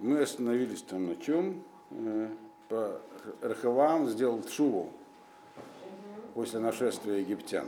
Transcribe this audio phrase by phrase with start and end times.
[0.00, 1.62] Мы остановились там на чем?
[1.90, 2.28] Э,
[3.40, 4.92] Рахавам сделал Тшуву
[6.34, 7.66] после нашествия египтян.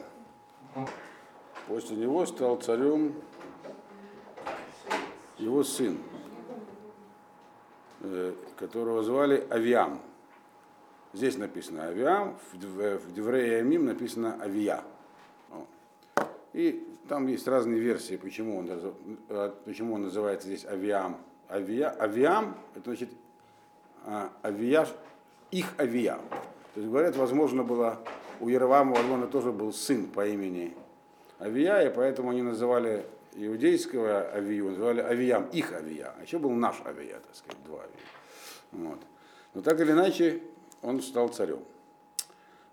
[1.66, 3.14] После него стал царем
[5.38, 5.98] его сын,
[8.01, 10.01] э, которого звали Авиам.
[11.12, 14.85] Здесь написано Авиам, в Деврея Амим написано Авия.
[16.52, 18.69] И там есть разные версии, почему он,
[19.28, 21.19] э, почему он называется здесь Авиам.
[21.51, 23.10] Авиа, авиам, это значит
[24.04, 24.86] а, авиа,
[25.50, 26.18] их авиа.
[26.74, 27.98] То есть говорят, возможно, было
[28.41, 30.74] у Яровама Валона тоже был сын по имени
[31.38, 36.14] Авия, и поэтому они называли иудейского авию, называли авиям, их авия.
[36.18, 38.88] А еще был наш авия, так сказать, два авия.
[38.88, 39.00] Вот.
[39.55, 40.42] Но так или иначе,
[40.82, 41.60] он стал царем.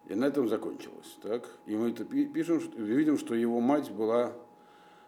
[0.05, 1.17] И на этом закончилось.
[1.21, 1.49] Так?
[1.65, 4.31] И мы это пишем, что, видим, что его мать была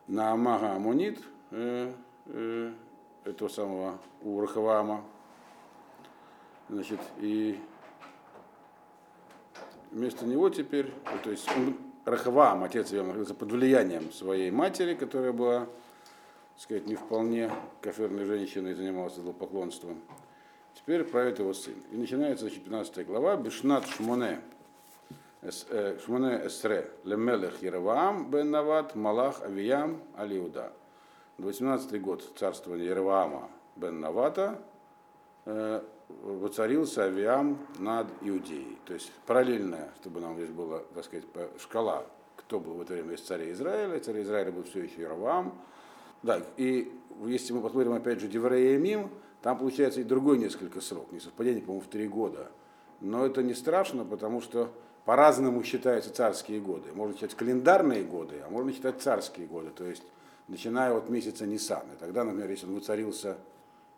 [0.07, 1.19] Наамага Амонит,
[1.51, 1.93] э,
[2.25, 2.71] э,
[3.29, 5.03] этого самого Урахавама.
[6.69, 7.59] Значит, и
[9.91, 10.91] вместо него теперь,
[11.23, 15.69] то есть он, Рахавам, отец его находился под влиянием своей матери, которая была, так
[16.57, 20.00] сказать, не вполне каферной женщиной и занималась злопоклонством.
[20.75, 21.75] Теперь правит его сын.
[21.91, 24.41] И начинается 15 глава, Бешнат Шмоне,
[25.41, 30.72] э, Шмоне Эсре, Лемелех Яроваам бен Нават, Малах Авиям Алиуда.
[31.39, 34.61] 18 год царствования Яроваама бен Навата
[35.45, 35.81] э,
[36.23, 38.77] воцарился Авиам над Иудеей.
[38.85, 41.25] То есть параллельная, чтобы нам здесь была, так сказать,
[41.59, 43.99] шкала, кто был в это время из царя Израиля.
[43.99, 45.53] Царь Израиля был все еще Яроваам.
[46.23, 46.91] Да, и
[47.25, 49.09] если мы посмотрим опять же Деврея Мим,
[49.41, 52.51] там получается и другой несколько срок, не совпадение, по-моему, в три года.
[52.99, 54.69] Но это не страшно, потому что
[55.05, 56.91] по-разному считаются царские годы.
[56.93, 60.03] Можно считать календарные годы, а можно считать царские годы, то есть
[60.50, 61.83] начиная от месяца Нисан.
[61.94, 63.38] И тогда, например, если он воцарился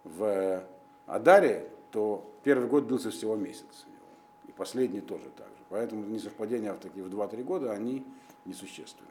[0.04, 0.64] в
[1.08, 3.86] Адаре, то первый год длился всего месяц.
[4.48, 5.64] И последний тоже так же.
[5.70, 8.06] Поэтому несовпадения в такие в 2-3 года, они
[8.46, 9.08] несущественны.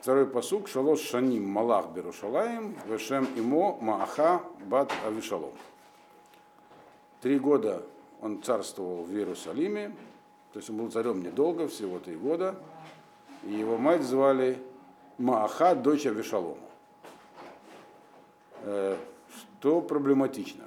[0.00, 5.50] Второй посук, Шалош Шаним Малах Берушалаем, Вешем Имо Мааха Бат Авишалом.
[7.20, 7.82] Три года
[8.20, 9.88] он царствовал в Иерусалиме,
[10.52, 12.54] то есть он был царем недолго, всего три года,
[13.42, 14.58] и его мать звали
[15.18, 16.58] Мааха, дочь Авишалома.
[18.62, 18.96] Э,
[19.58, 20.66] что проблематично,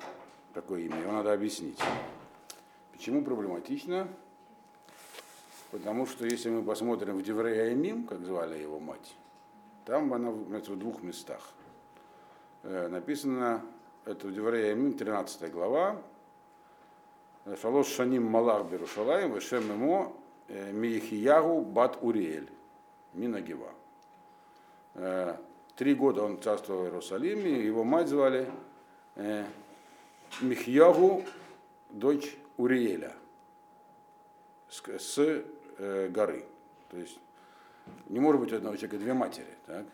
[0.53, 1.79] такое имя, его надо объяснить.
[2.91, 4.07] Почему проблематично?
[5.69, 9.15] Потому что если мы посмотрим в Деврея Мим, как звали его мать,
[9.85, 11.51] там она в двух местах.
[12.63, 13.61] Э, написано,
[14.05, 16.01] это в Деврея Мим, 13 глава,
[17.61, 20.15] Шалош Шаним Малах Берушалаем, Вешем ему
[20.47, 22.49] э, Михиягу Бат Уриэль,
[23.13, 23.73] Минагива.
[25.01, 25.37] Э,
[25.75, 28.49] три года он царствовал в Иерусалиме, его мать звали
[30.41, 31.23] Михьягу,
[31.89, 33.13] дочь Уриэля,
[34.69, 35.43] с
[36.09, 36.45] горы.
[36.89, 37.19] То есть
[38.07, 39.57] не может быть у одного человека две матери.
[39.65, 39.85] Так?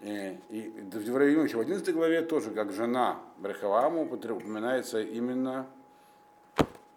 [0.00, 4.04] И, и в еще в 11 главе тоже, как жена Брехаваму,
[4.34, 5.66] упоминается именно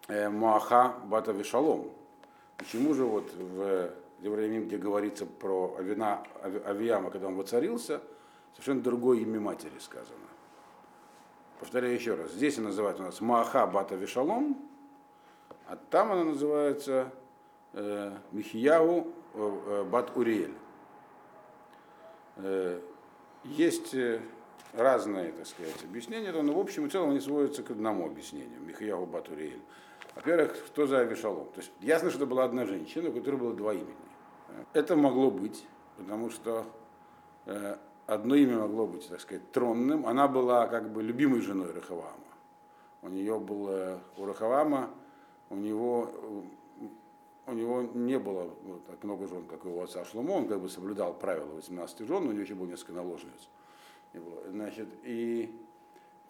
[0.08, 1.88] э, Муаха Бата Вишалом.
[2.56, 8.00] Почему же вот в Девраимим, где говорится про Авина, Авиама, когда он воцарился,
[8.52, 10.18] совершенно другое имя матери сказано.
[11.60, 12.32] Повторяю еще раз.
[12.32, 14.56] Здесь она называется у нас Мааха Бата Вишалом,
[15.68, 17.12] а там она называется
[17.72, 20.54] э, Михияу э, э, Бат Уриэль.
[22.36, 22.80] Э,
[23.44, 23.94] есть
[24.72, 28.60] разные, так сказать, объяснения, но в общем и целом они сводятся к одному объяснению.
[28.60, 29.60] Михаяу Бат Уриэль.
[30.14, 31.46] Во-первых, что за Авишалом?
[31.52, 33.94] То есть ясно, что это была одна женщина, у которой было два имени.
[34.72, 36.66] Это могло быть, потому что
[38.06, 40.06] одно имя могло быть, так сказать, тронным.
[40.06, 42.12] Она была как бы любимой женой Рахавама.
[43.02, 44.90] У нее было, у Рахавама,
[45.50, 46.10] у него
[47.46, 48.50] у него не было
[48.88, 52.24] так много жен, как у его отца Шломо, он как бы соблюдал правила 18 жен,
[52.24, 53.48] но у него еще было несколько наложниц.
[54.50, 55.54] Значит, и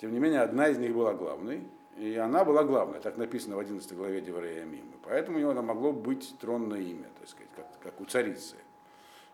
[0.01, 1.63] тем не менее, одна из них была главной,
[1.97, 4.93] и она была главной, так написано в 11 главе Деврея Мимы.
[5.03, 8.57] Поэтому у него могло быть тронное имя, так сказать, как, как у царицы.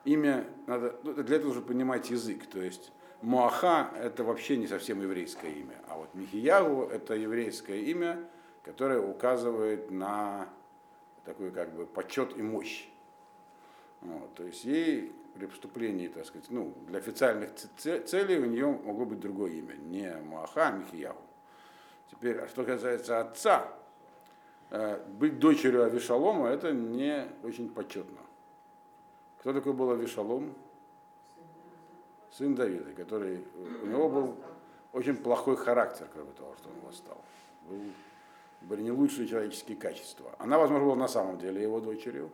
[0.05, 5.01] Имя, надо, ну, для этого нужно понимать язык, то есть Муаха это вообще не совсем
[5.01, 8.19] еврейское имя, а вот Михиягу это еврейское имя,
[8.65, 10.49] которое указывает на
[11.25, 12.89] такой как бы почет и мощь.
[14.01, 19.05] Вот, то есть ей при поступлении, так сказать, ну, для официальных целей у нее могло
[19.05, 21.23] быть другое имя, не Муаха, а Михияху.
[22.13, 23.67] Теперь, а что касается отца,
[24.71, 28.21] э, быть дочерью Авишалома, это не очень почетно.
[29.41, 30.55] Кто такой был Авишалом?
[32.31, 33.45] Сын Давида, который,
[33.83, 34.37] у него был
[34.93, 37.21] очень плохой характер, кроме того, что он восстал.
[37.69, 37.81] Был,
[38.61, 40.35] были не лучшие человеческие качества.
[40.39, 42.31] Она, возможно, была на самом деле его дочерью.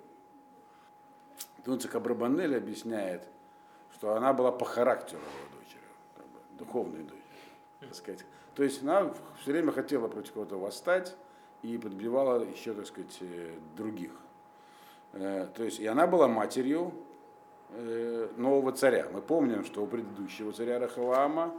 [1.65, 3.23] Тунцик Абрабанель объясняет,
[3.95, 7.23] что она была по характеру его дочерью, как бы, духовной дочерью.
[7.81, 8.25] Так сказать.
[8.59, 11.15] То есть она все время хотела против кого-то восстать
[11.63, 14.11] и подбивала еще, так сказать, э, других.
[15.13, 16.93] Э, то есть и она была матерью
[17.71, 19.07] э, нового царя.
[19.13, 21.55] Мы помним, что у предыдущего царя Рахаваама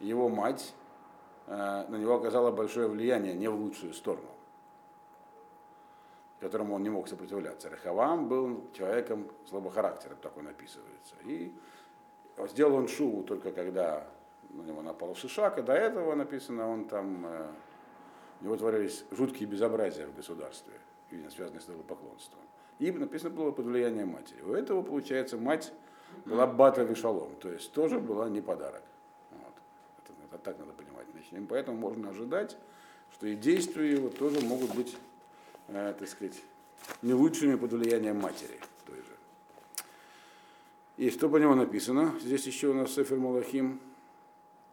[0.00, 0.74] его мать
[1.46, 4.30] на него оказала большое влияние не в лучшую сторону,
[6.40, 7.70] которому он не мог сопротивляться.
[7.70, 11.14] Рахаваам был человеком слабохарактерным, так он описывается.
[11.24, 11.52] И
[12.48, 14.08] сделал он шуву только когда
[14.52, 17.46] на него напал Шишак, и до этого написано, он там, э,
[18.40, 20.74] у него творились жуткие безобразия в государстве,
[21.10, 22.40] видно, связанные с идолопоклонством.
[22.78, 24.42] И написано было под влиянием матери.
[24.42, 25.72] У этого, получается, мать
[26.24, 28.82] была Бата Вишалом, то есть тоже была не подарок.
[29.30, 29.54] Вот.
[30.04, 31.06] Это, это так надо понимать.
[31.12, 32.56] Значит, поэтому можно ожидать,
[33.12, 34.96] что и действия его тоже могут быть,
[35.68, 36.42] э, так сказать,
[37.00, 39.84] не лучшими под влиянием матери той же.
[40.96, 42.14] И что по нему написано?
[42.20, 43.80] Здесь еще у нас Сефер Малахим,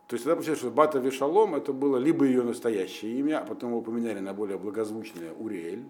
[0.09, 3.69] то есть тогда получается, что Бата Вишалом это было либо ее настоящее имя, а потом
[3.69, 5.87] его поменяли на более благозвучное Уриэль,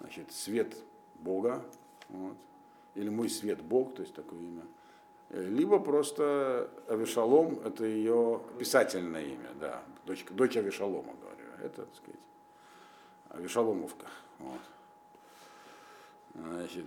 [0.00, 0.74] значит, свет
[1.20, 1.64] Бога,
[2.08, 2.36] вот,
[2.96, 4.62] или мой свет Бог, то есть такое имя.
[5.28, 11.94] Э, либо просто Авишалом, это ее писательное имя, да, дочь, дочь Авишалома, говорю, это, так
[11.94, 12.20] сказать,
[13.28, 14.06] Авишаломовка.
[14.40, 14.60] Вот.
[16.34, 16.86] Значит,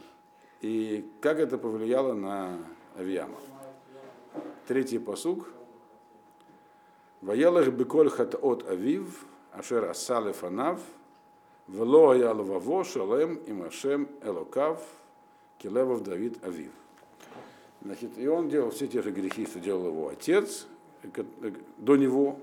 [0.59, 2.57] и как это повлияло на
[2.97, 3.37] Авиама?
[4.67, 5.47] Третий посуг–
[7.21, 10.81] Ваелах беколь от авив, ашер асале фанав,
[11.67, 14.83] вело я лававо шалем им ашем элокав,
[15.59, 16.71] килевов Давид авив.
[17.83, 20.67] Значит, и он делал все те же грехи, что делал его отец
[21.77, 22.39] до него,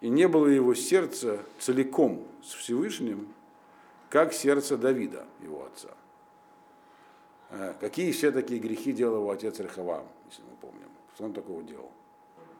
[0.00, 3.28] и не было его сердца целиком с Всевышним,
[4.08, 5.88] как сердце Давида, его отца.
[7.80, 10.88] Какие все такие грехи делал его отец Рехавам, если мы помним?
[11.14, 11.90] Что он такого делал?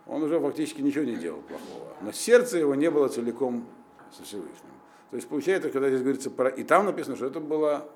[0.08, 1.94] Он уже фактически ничего не делал плохого.
[2.00, 3.66] Но сердце его не было целиком
[4.10, 4.72] со Всевышним.
[5.10, 6.48] То есть получается, когда здесь говорится про...
[6.48, 7.88] И там написано, что это было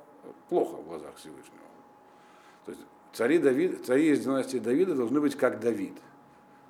[0.49, 1.59] плохо в глазах Всевышнего.
[2.67, 2.83] То есть
[3.13, 5.95] цари, Давид, цари из династии Давида должны быть как Давид.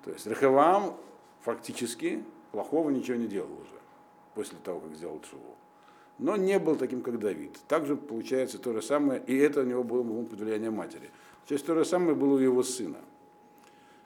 [0.05, 0.97] То есть Рахавам
[1.43, 3.81] фактически плохого ничего не делал уже,
[4.35, 5.57] после того, как сделал Шуву.
[6.19, 7.59] Но не был таким, как Давид.
[7.67, 11.11] Также получается то же самое, и это у него было под влиянием матери.
[11.47, 12.99] То есть то же самое было у его сына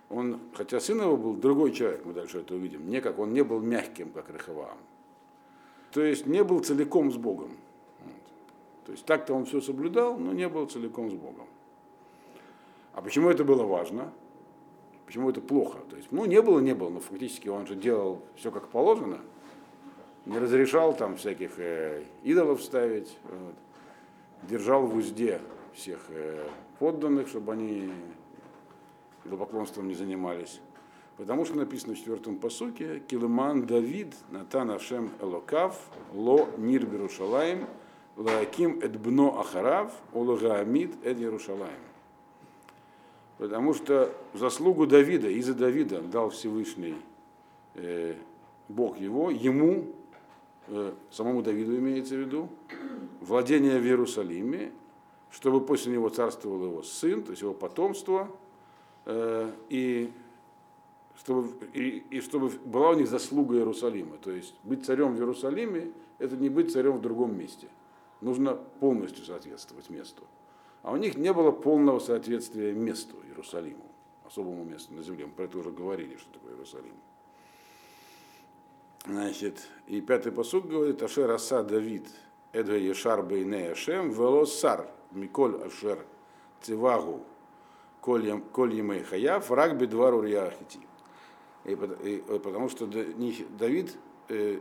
[0.08, 3.42] он, хотя сын его был другой человек, мы дальше это увидим, не как он не
[3.42, 4.78] был мягким, как Рахаваам.
[5.90, 7.56] То есть не был целиком с Богом.
[8.84, 11.46] То есть так-то он все соблюдал, но не был целиком с Богом.
[12.92, 14.12] А почему это было важно?
[15.06, 15.78] Почему это плохо?
[15.90, 19.20] То есть, ну, не было, не было, но фактически он же делал все как положено,
[20.24, 23.54] не разрешал там всяких э, идолов ставить, вот.
[24.48, 25.40] держал в узде
[25.74, 26.48] всех э,
[26.78, 27.90] подданных, чтобы они
[29.26, 30.60] идолопоклонством не занимались.
[31.16, 35.80] Потому что написано в четвертом посуке, Килыман Давид, Натан Ашем Элокав,
[36.12, 37.66] Ло Нир Берушалаем,
[38.16, 41.78] Лааким Эдбно Ахарав, Олагаамид Эд Ярушалаем.
[43.38, 46.96] Потому что заслугу Давида, из-за Давида дал Всевышний
[47.74, 48.14] э,
[48.68, 49.86] Бог его, ему,
[50.68, 52.48] э, самому Давиду имеется в виду,
[53.20, 54.72] владение в Иерусалиме,
[55.30, 58.30] чтобы после него царствовал его сын, то есть его потомство–
[59.06, 60.12] и
[61.18, 64.16] чтобы, и, и чтобы была у них заслуга Иерусалима.
[64.18, 67.68] То есть быть царем в Иерусалиме– это не быть царем в другом месте.
[68.20, 70.24] Нужно полностью соответствовать месту.
[70.82, 73.84] А у них не было полного соответствия месту Иерусалиму,
[74.24, 75.26] особому месту на земле.
[75.26, 76.94] Мы про это уже говорили, что такое Иерусалим.
[79.04, 82.08] Значит, и пятый посуд говорит, Ашер Аса Давид,
[82.52, 86.04] Эдга Ешар Бейне Ашем, Велосар, Миколь Ашер
[86.62, 87.20] Цивагу,
[88.06, 90.78] коль емей хаяв, враг бедвар урья ахити.
[91.64, 93.96] Потому что Давид
[94.28, 94.60] э,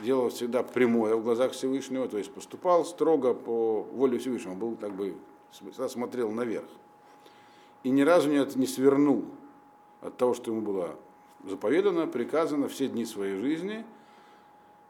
[0.00, 4.92] делал всегда прямое в глазах Всевышнего, то есть поступал строго по воле Всевышнего, был как
[4.92, 5.14] бы
[5.88, 6.68] смотрел наверх.
[7.84, 9.24] И ни разу не, не свернул
[10.00, 10.96] от того, что ему было
[11.44, 13.84] заповедано, приказано все дни своей жизни,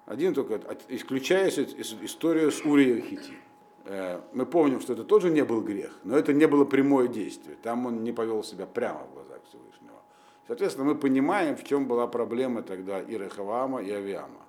[0.07, 3.35] один только, исключая историю с Урией Хити.
[3.85, 7.57] Э, мы помним, что это тоже не был грех, но это не было прямое действие.
[7.63, 9.97] Там он не повел себя прямо в глазах Всевышнего.
[10.47, 14.43] Соответственно, мы понимаем, в чем была проблема тогда и Рехаваама, и Авиама.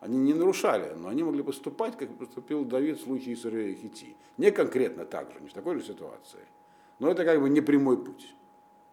[0.00, 4.16] Они не нарушали, но они могли поступать, как поступил Давид в случае с и Хити.
[4.36, 6.40] Не конкретно так же, не в такой же ситуации.
[6.98, 8.34] Но это как бы не прямой путь.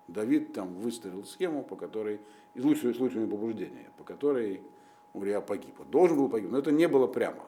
[0.07, 2.19] Давид там выстроил схему, по которой,
[2.53, 4.61] из лучшими, с лучшими побуждениями, по которой
[5.13, 5.75] Урия погиб.
[5.89, 7.43] Должен был погибнуть, но это не было прямо.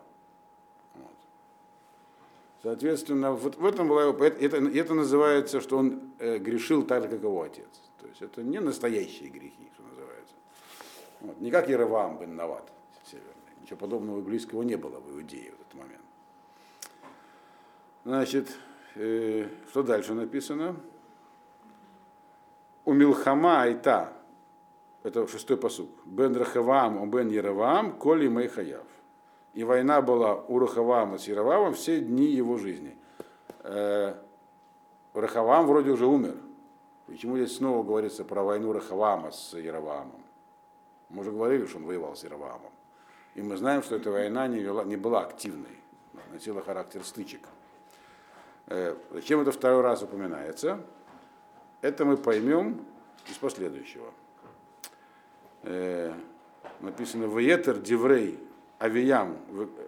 [2.63, 7.10] Соответственно, вот в этом была его, это, это называется, что он э, грешил так же,
[7.10, 7.65] как его отец.
[8.00, 10.36] То есть это не настоящие грехи, что называется.
[11.22, 11.39] Вот.
[11.41, 12.72] Не как Яровам бен Нават
[13.03, 13.32] северный.
[13.62, 16.01] Ничего подобного и близкого не было в Иудее в этот момент.
[18.06, 18.56] Значит,
[18.96, 20.75] э, что дальше написано?
[22.86, 24.13] У Милхама Айта,
[25.01, 28.86] это шестой посук, Бен Рахавам, Бен Яровам, Коли Мейхаяв.
[29.53, 32.98] И война была у Рахавама с Яровамом все дни его жизни.
[33.63, 34.15] Э,
[35.13, 36.38] Рахавам вроде уже умер.
[37.08, 40.22] Почему здесь снова говорится про войну Рахавама с Яровамом?
[41.10, 42.72] Мы уже говорили, что он воевал с Яровамом.
[43.36, 45.77] И мы знаем, что эта война не, вела, не была активной,
[46.31, 47.41] носила характер стычек.
[48.67, 50.79] Э, зачем это второй раз упоминается?
[51.81, 52.86] Это мы поймем
[53.29, 54.13] из последующего.
[55.63, 56.13] Э,
[56.79, 58.39] написано «Ваетер диврей
[58.82, 59.38] авиям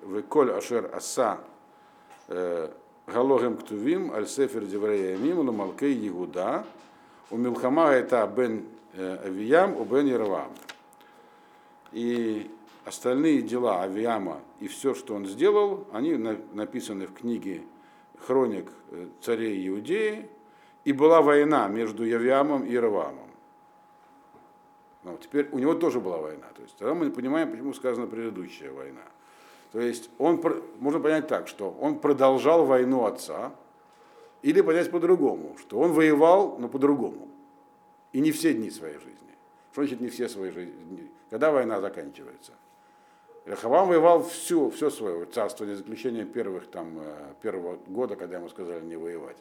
[0.05, 1.39] веколь ашер аса
[3.07, 6.65] галогем ктувим аль сефер диврей амим ламалкей Егуда
[7.31, 8.65] у Милхама это бен
[8.97, 10.51] авиям у бен Яровам».
[11.91, 12.49] И
[12.85, 17.61] остальные дела Авиама и все, что он сделал, они написаны в книге
[18.25, 18.67] хроник
[19.21, 20.27] царей Иудеи,
[20.85, 23.29] и была война между Явиамом и Равамом.
[25.03, 26.47] Ну, теперь у него тоже была война.
[26.55, 29.01] То есть тогда мы понимаем, почему сказана предыдущая война.
[29.71, 30.41] То есть он,
[30.79, 33.53] можно понять так, что он продолжал войну отца,
[34.41, 37.29] или понять по-другому, что он воевал, но по-другому.
[38.11, 39.13] И не все дни своей жизни.
[39.71, 41.09] Что значит не все свои жизни?
[41.29, 42.51] Когда война заканчивается?
[43.45, 48.49] Рахавам воевал всю, все свое царство, за исключением первых, там, э, первого года, когда ему
[48.49, 49.37] сказали не воевать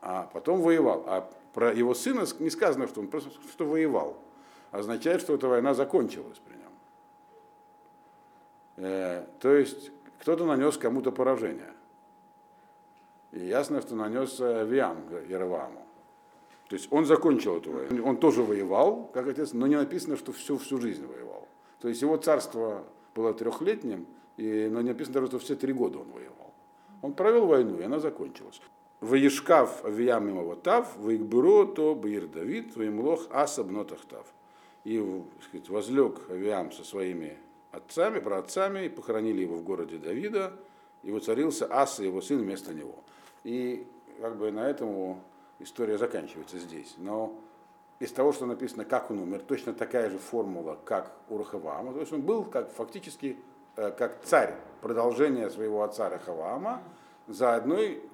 [0.00, 1.04] а потом воевал.
[1.06, 4.16] А про его сына не сказано, что он просто что воевал.
[4.70, 6.72] Означает, что эта война закончилась при нем.
[8.76, 11.72] Э, то есть кто-то нанес кому-то поражение.
[13.32, 15.86] И ясно, что нанес Виам Яроваму.
[16.68, 18.06] То есть он закончил эту войну.
[18.06, 21.46] Он тоже воевал, как отец, но не написано, что всю, всю жизнь воевал.
[21.80, 24.06] То есть его царство было трехлетним,
[24.36, 26.52] и, но не написано даже, что все три года он воевал.
[27.02, 28.60] Он провел войну, и она закончилась.
[29.00, 34.26] Ваишкав авиям его тав, ваикбюро то баир Давид, воимлох аса бнотахтав.
[34.86, 35.04] И
[35.42, 37.36] сказать, возлег Авиам со своими
[37.72, 40.52] отцами, праотцами, и похоронили его в городе Давида,
[41.02, 42.94] и воцарился Аса, его сын, вместо него.
[43.42, 43.84] И
[44.20, 45.20] как бы на этом
[45.58, 46.94] история заканчивается здесь.
[46.98, 47.36] Но
[47.98, 51.92] из того, что написано, как он умер, точно такая же формула, как у Рахавама.
[51.92, 53.36] То есть он был как, фактически
[53.74, 56.80] э, как царь, продолжение своего отца Рахавама,
[57.26, 58.04] за одной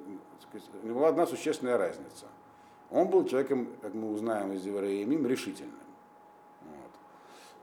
[0.83, 2.29] у него была одна существенная разница.
[2.91, 5.82] Он был человеком, как мы узнаем из Евреемим, решительным.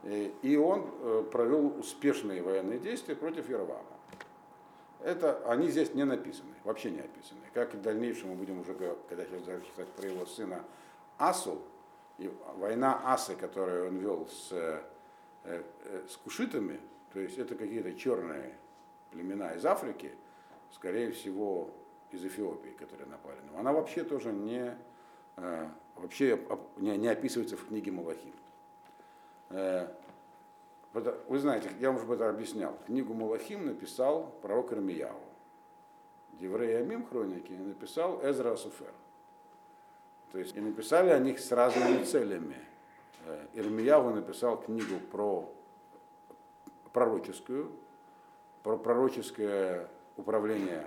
[0.02, 0.32] Вот.
[0.42, 3.84] И он э, провел успешные военные действия против Яровама.
[5.02, 7.40] Это они здесь не написаны, вообще не описаны.
[7.54, 8.74] Как и в дальнейшем мы будем уже,
[9.08, 10.62] когда сейчас читать про его сына
[11.16, 11.62] Асу,
[12.18, 14.82] и война Асы, которую он вел с, э,
[15.44, 15.62] э,
[16.06, 16.78] с кушитами,
[17.12, 18.56] то есть это какие-то черные
[19.10, 20.12] племена из Африки,
[20.72, 21.70] скорее всего,
[22.10, 24.76] из Эфиопии, которые напали на него, она вообще тоже не,
[25.36, 26.38] э, вообще
[26.76, 28.34] не, не описывается в книге Малахим.
[29.50, 29.88] Э,
[30.92, 32.76] вы знаете, я вам уже это объяснял.
[32.86, 35.20] Книгу Малахим написал пророк Ирмияу.
[36.40, 38.92] Деврей Амим хроники написал Эзра Суфер.
[40.32, 42.56] То есть и написали о них с разными целями.
[43.26, 45.52] Э, Ирмияву написал книгу про
[46.92, 47.70] пророческую,
[48.62, 50.86] про пророческое управление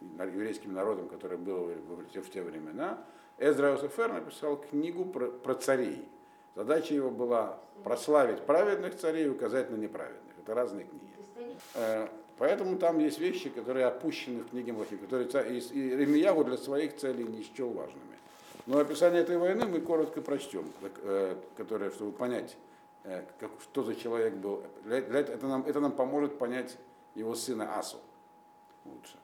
[0.00, 3.04] еврейским народом, которое было в те времена,
[3.38, 6.08] Эзра Иосифер написал книгу про, про царей.
[6.54, 10.34] Задача его была прославить праведных царей и указать на неправедных.
[10.42, 11.56] Это разные книги.
[11.74, 16.96] Э, поэтому там есть вещи, которые опущены в книге Млахи, которые и Ремиягу для своих
[16.96, 18.00] целей не счел важными.
[18.66, 22.56] Но описание этой войны мы коротко прочтем, э, которое, чтобы понять,
[23.04, 24.62] э, как, что за человек был.
[24.84, 26.76] Для, для, это, нам, это нам поможет понять
[27.14, 27.98] его сына Асу
[28.84, 29.16] лучше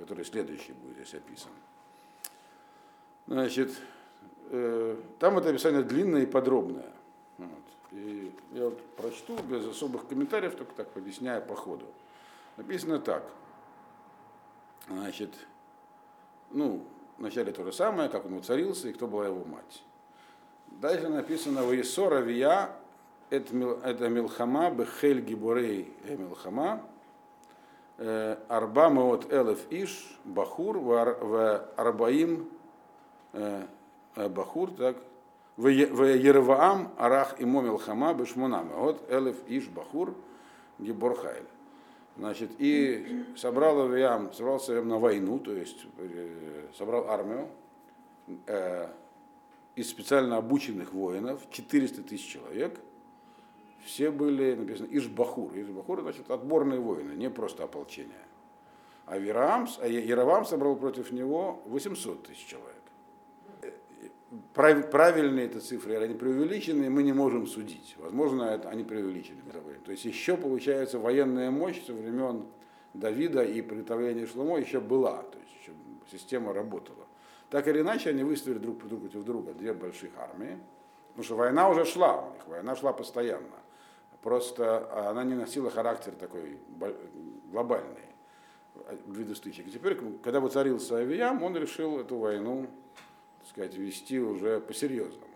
[0.00, 1.52] который следующий будет здесь описан.
[3.26, 3.70] Значит,
[4.50, 6.92] э, там это описание длинное и подробное.
[7.38, 7.48] Вот.
[7.92, 11.86] И я вот прочту без особых комментариев, только так объясняя по ходу.
[12.56, 13.24] Написано так.
[14.88, 15.30] Значит,
[16.50, 16.84] ну,
[17.18, 19.82] вначале то же самое, как он воцарился и кто была его мать.
[20.66, 22.70] Дальше написано «Ваесора вия
[23.30, 26.82] это Милхама бехель гибурей э Милхама
[28.02, 32.48] Э, арба Маот Элев Иш, Бахур, в Арбаим
[34.16, 34.96] Бахур, так,
[35.56, 38.68] в Ерваам Арах и Момил Хама Бешмунам.
[38.74, 40.14] Вот Элев Иш Бахур
[40.78, 41.46] Гиборхайль.
[42.16, 47.48] Значит, и собрал Авиам, собрался на войну, то есть э, собрал армию
[48.46, 48.88] э,
[49.76, 52.78] из специально обученных воинов, 400 тысяч человек.
[53.84, 55.52] Все были, написано, Ишбахур.
[55.54, 58.26] Ишбахур, значит, отборные воины, не просто ополчение.
[59.06, 62.79] А Вираам, а Яровам собрал против него 800 тысяч человек.
[64.54, 67.96] Прав, правильные это цифры или они преувеличены, мы не можем судить.
[67.98, 69.40] Возможно, это, они преувеличены.
[69.84, 72.46] То есть еще, получается, военная мощь со времен
[72.94, 75.22] Давида и приготовления Шломо еще была.
[75.22, 75.72] То есть еще
[76.12, 77.06] система работала.
[77.50, 80.58] Так или иначе, они выставили друг против друга две больших армии.
[81.08, 83.58] Потому что война уже шла у них, война шла постоянно.
[84.22, 86.58] Просто она не носила характер такой
[87.50, 88.10] глобальный
[89.06, 89.66] виду стычек.
[89.66, 92.68] И теперь, когда воцарился Авиям, он решил эту войну,
[93.40, 95.26] так сказать, вести уже по-серьезному.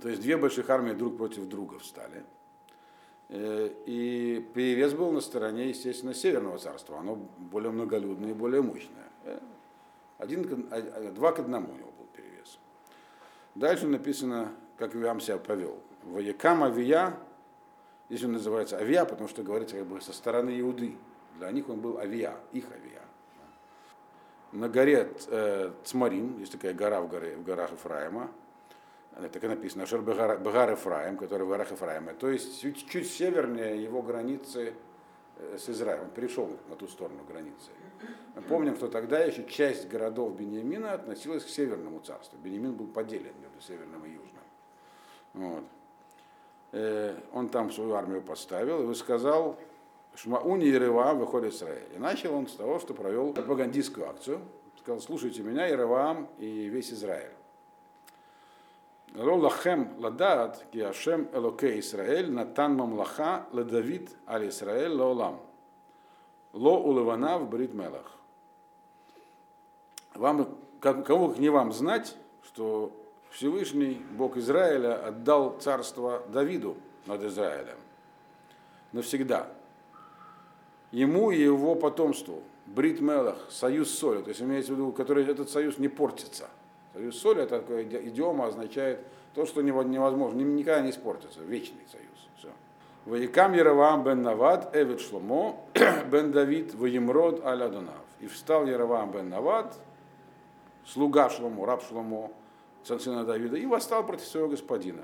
[0.00, 2.24] То есть две больших армии друг против друга встали.
[3.28, 6.98] Э, и перевес был на стороне, естественно, Северного царства.
[6.98, 9.08] Оно более многолюдное и более мощное.
[9.24, 9.38] Э,
[10.18, 12.58] один, а, а, два к одному у него был перевес.
[13.54, 15.78] Дальше написано, как Авиам себя повел.
[16.02, 17.18] Воякам Авия,
[18.08, 20.96] здесь он называется Авия, потому что говорится как бы со стороны Иуды.
[21.38, 23.02] Для них он был авиа, их авиа.
[24.54, 28.30] На горе э, Цмарим, есть такая гора в, горе, в горах Ефраима,
[29.32, 33.82] так и написано, Ашер Бегар Ефраим, который в горах Ефраима, то есть чуть, чуть севернее
[33.82, 34.74] его границы
[35.38, 37.70] э, с Израилем, он перешел на ту сторону границы.
[38.36, 42.38] Мы помним, что тогда еще часть городов Бениамина относилась к Северному царству.
[42.38, 44.44] Бениамин был поделен между Северным и Южным.
[45.32, 45.64] Вот.
[46.70, 49.58] Э, он там свою армию поставил и высказал
[50.14, 51.88] Шмауни Ереваам выходит Израиль.
[51.94, 54.40] И начал он с того, что провел пропагандистскую акцию.
[54.78, 57.32] Сказал, слушайте меня, Ереваам и весь Израиль.
[59.14, 65.40] Лахем ладат ки Ашем Элоке Израиль натан мамлаха ледавид аль Израиль лаолам.
[66.52, 68.10] Ло улыванав брит мелах.
[70.14, 72.92] Вам, кому как не вам знать, что
[73.30, 77.78] Всевышний Бог Израиля отдал царство Давиду над Израилем
[78.92, 79.48] навсегда
[80.94, 82.42] ему и его потомству.
[82.66, 86.48] Брит Мелах, союз соли, то есть имеется в виду, который этот союз не портится.
[86.94, 89.00] Союз соли, это такое идиома, означает
[89.34, 92.28] то, что невозможно, никогда не испортится, вечный союз.
[92.38, 92.48] Все.
[93.04, 95.56] Ваикам Яровам бен Навад, Эвид Шломо,
[96.10, 97.94] бен Давид, Ваимрод аля Дунав.
[98.20, 99.74] И встал Яровам бен Навад,
[100.86, 102.30] слуга Шломо, раб Шломо,
[102.84, 105.02] сына Давида, и восстал против своего господина.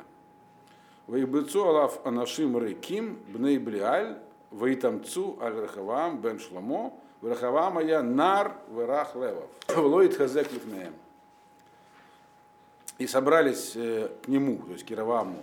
[1.09, 4.17] Ваибыцу Алав Анашим Рейким, Бней Блиаль,
[4.51, 9.49] Ваитамцу аль-Рахавам бен Шломо, Рахавам я нар верах левов.
[9.69, 10.95] Влоит хазек лифнеем.
[12.99, 15.43] И собрались э, к нему, то есть к Яроваму,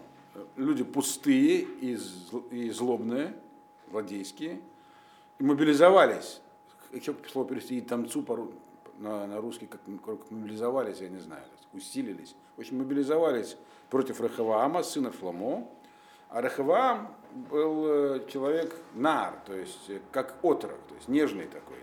[0.55, 1.95] люди пустые и,
[2.71, 3.33] злобные,
[3.89, 4.59] злодейские,
[5.39, 6.41] и мобилизовались.
[6.91, 8.25] Еще слово перевести и тамцу
[8.99, 11.43] на, на русский, как, как мобилизовались, я не знаю,
[11.73, 12.35] усилились.
[12.55, 13.57] В общем, мобилизовались
[13.89, 15.67] против Рахаваама, сына Шломо,
[16.29, 17.15] а Рахаваам
[17.49, 21.77] был э, человек нар, то есть э, как отрок, то есть нежный такой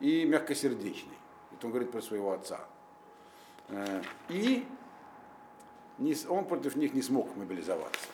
[0.00, 1.16] и мягкосердечный.
[1.52, 2.60] Это он говорит про своего отца.
[3.68, 4.66] Э, и
[6.28, 8.08] он против них не смог мобилизоваться.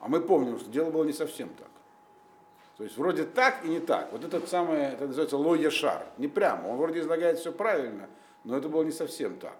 [0.00, 1.68] А мы помним, что дело было не совсем так.
[2.76, 4.12] То есть вроде так и не так.
[4.12, 6.06] Вот этот самый, это называется лоя шар.
[6.18, 6.68] Не прямо.
[6.68, 8.08] Он вроде излагает все правильно,
[8.42, 9.56] но это было не совсем так.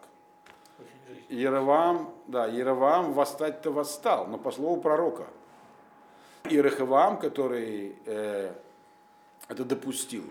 [1.29, 5.27] Яровам, да, Яровам восстать-то восстал, но по слову пророка.
[6.51, 8.53] И Рехавам, который э,
[9.49, 10.25] это допустил,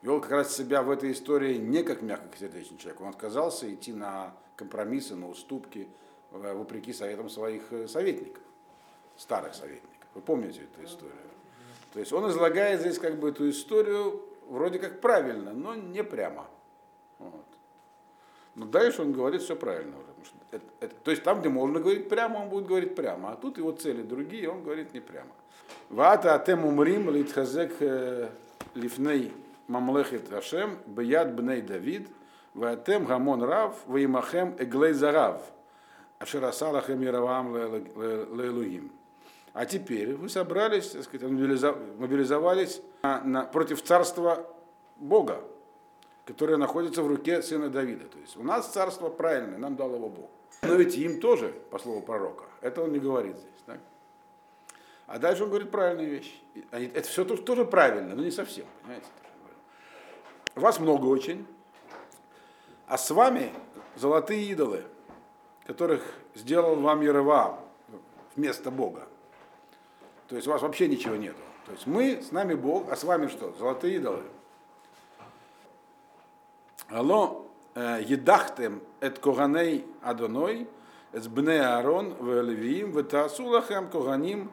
[0.00, 3.02] вел как раз себя в этой истории не как мягкосердечный человек.
[3.02, 5.88] Он отказался идти на компромиссы, на уступки,
[6.30, 8.42] э, вопреки советам своих э, советников,
[9.18, 9.90] старых советников.
[10.14, 11.16] Вы помните эту историю?
[11.92, 16.48] То есть он излагает здесь как бы эту историю вроде как правильно, но не прямо.
[17.18, 17.44] Вот.
[18.54, 20.12] Но дальше он говорит все правильно уже.
[20.52, 23.56] Это, это, то есть там, где можно говорить прямо, он будет говорить прямо, а тут
[23.56, 25.30] его цели другие, он говорит не прямо.
[25.88, 28.28] Вата атем умрим литхазек э,
[28.74, 29.32] лифней
[29.66, 32.06] мамлехет Хашем бияд бней Давид,
[32.52, 35.42] ватем гамон рав, ваимахем эглей зарав,
[36.18, 38.92] ашерасалахем яравам лейлугим.
[39.54, 44.46] А теперь вы собрались, так сказать, мобилизовались на, на, против царства
[44.96, 45.42] Бога,
[46.26, 48.04] которое находится в руке сына Давида.
[48.04, 50.30] То есть у нас царство правильное, нам дал его Бог.
[50.62, 53.62] Но ведь им тоже, по слову пророка, это он не говорит здесь.
[53.66, 53.80] Так?
[55.06, 56.34] А дальше он говорит правильные вещи.
[56.70, 58.66] Это все тоже, правильно, но не совсем.
[58.82, 59.06] Понимаете?
[60.54, 61.46] Вас много очень,
[62.86, 63.52] а с вами
[63.96, 64.84] золотые идолы.
[65.64, 66.02] которых
[66.34, 67.60] сделал вам Яровам
[68.36, 69.06] вместо Бога.
[70.28, 71.40] То есть у вас вообще ничего нету.
[71.66, 73.52] То есть мы, с нами Бог, а с вами что?
[73.58, 74.22] Золотые идолы.
[76.88, 77.41] Алло,
[77.74, 80.66] едахтем эт коганей адоной,
[81.12, 84.50] эс бне Аарон в ветаасу лахем коганим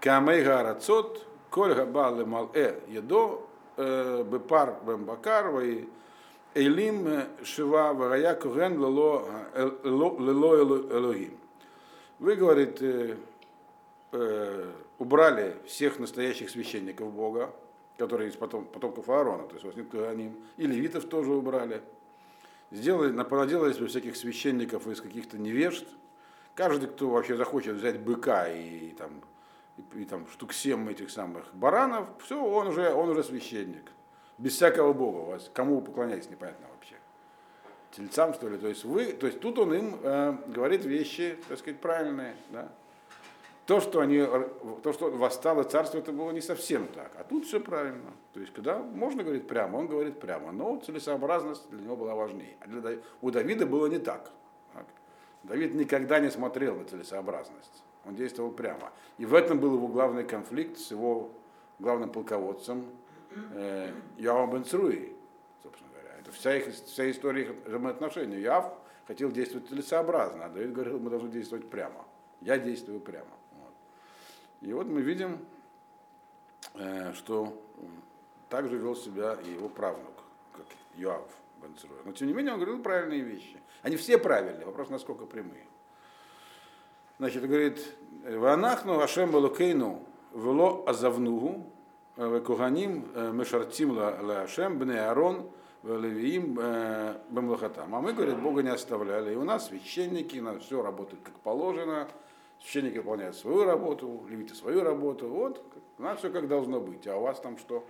[0.00, 5.52] камей гарацот, коль габа лемалэ едо, бепар бембакар,
[6.54, 11.38] Эйлим Шива Варая Коген Лело Элогим.
[12.18, 12.78] Вы, говорит,
[14.98, 17.50] убрали всех настоящих священников Бога,
[17.96, 21.80] которые из потом, потомков Аарона, то есть они, и левитов тоже убрали.
[22.72, 25.86] Сделали, наделали себе всяких священников из каких-то невежд.
[26.54, 29.22] Каждый, кто вообще захочет взять быка и, и там,
[29.76, 33.92] и, и там штук семь этих самых баранов, все, он уже, он уже священник
[34.38, 35.18] без всякого Бога.
[35.18, 36.96] У вас, кому вы непонятно вообще.
[37.90, 38.56] Тельцам, что ли?
[38.56, 42.72] То есть вы, то есть тут он им э, говорит вещи, так сказать, правильные, да.
[43.66, 44.20] То, что они,
[44.82, 47.12] то, что восстало царство, это было не совсем так.
[47.16, 48.10] А тут все правильно.
[48.34, 50.50] То есть, когда можно говорить прямо, он говорит прямо.
[50.50, 52.56] Но целесообразность для него была важнее.
[52.60, 54.30] А для, у Давида было не так.
[54.72, 54.86] так.
[55.44, 57.84] Давид никогда не смотрел на целесообразность.
[58.04, 58.90] Он действовал прямо.
[59.18, 61.30] И в этом был его главный конфликт с его
[61.78, 62.84] главным полководцем
[63.54, 65.14] э, Ява Бенцруи,
[65.62, 66.18] собственно говоря.
[66.20, 68.40] Это вся, их, вся история их взаимоотношений.
[68.40, 68.72] Яв
[69.06, 72.04] хотел действовать целесообразно, а Давид говорил, мы должны действовать прямо.
[72.40, 73.30] Я действую прямо.
[74.62, 75.38] И вот мы видим,
[76.74, 77.60] э, что
[78.48, 80.14] так же вел себя и его правнук,
[80.56, 81.26] как Йоав
[81.60, 81.98] Бенцруи.
[82.04, 83.58] Но тем не менее он говорил правильные вещи.
[83.82, 85.66] Они все правильные, вопрос насколько прямые.
[87.18, 87.84] Значит, говорит,
[88.24, 91.66] Ванахну Ашем Балукейну вело азавнугу,
[92.16, 95.50] Куганим Мешартим Лашем Бне Арон
[95.82, 96.54] Левиим
[97.30, 97.94] Бемлахатам.
[97.94, 99.32] А мы, говорит, Бога не оставляли.
[99.32, 102.08] И у нас священники, у нас все работает как положено.
[102.62, 105.28] Священники выполняют свою работу, левиты свою работу.
[105.28, 105.62] Вот,
[105.98, 107.06] у нас все как должно быть.
[107.08, 107.84] А у вас там что?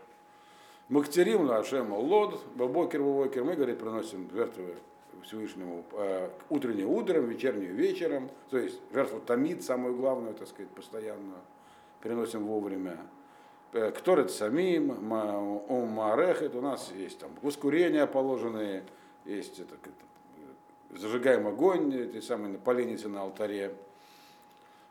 [0.89, 3.45] Махтерим Лашем Лод, Бабокер, Бабокер.
[3.45, 4.77] Мы, говорит, приносим жертвы
[5.25, 8.31] Всевышнему э, утреннее утром, вечернюю вечером.
[8.51, 11.35] То есть жертву томит, самую главную, так сказать, постоянно.
[12.03, 12.97] Переносим вовремя.
[13.73, 14.93] Э, Кторет самим,
[15.71, 18.85] Омарехет, у нас есть там воскурения положенные,
[19.25, 23.75] есть это, это, зажигаем огонь, эти самые поленницы на алтаре.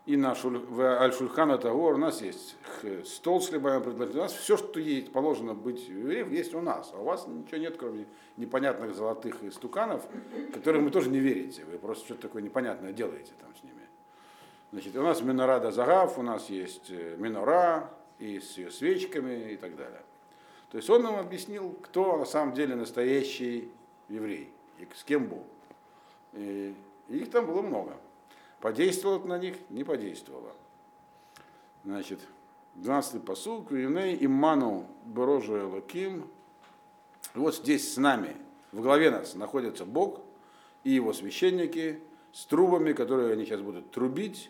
[0.04, 2.56] И на Аль-Шульхана Тагор у нас есть
[3.04, 4.16] стол с хлебами предложить.
[4.16, 6.90] У нас все, что есть, положено быть евреев, есть у нас.
[6.92, 10.02] А у вас ничего нет, кроме непонятных золотых стуканов,
[10.52, 11.64] которым вы тоже не верите.
[11.64, 13.82] Вы просто что-то такое непонятное делаете там с ними.
[14.72, 19.56] Значит, у нас Минорада Загав, у нас есть э, Минора, и с ее свечками и
[19.56, 20.02] так далее.
[20.70, 23.70] То есть он нам объяснил, кто на самом деле настоящий
[24.08, 25.44] еврей и с кем был.
[26.32, 26.74] И
[27.08, 27.96] их там было много.
[28.62, 30.52] Подействовало на них, не подействовало.
[31.84, 32.20] Значит,
[32.76, 36.30] 12-й посуд, Юней Иману Борожу Лаким.
[37.34, 38.36] Вот здесь с нами,
[38.70, 40.20] в голове нас находится Бог
[40.84, 42.00] и его священники
[42.32, 44.48] с трубами, которые они сейчас будут трубить,